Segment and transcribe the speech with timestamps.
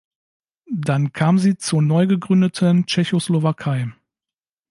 [0.77, 3.93] Dann kam sie zur neu gegründeten Tschechoslowakei.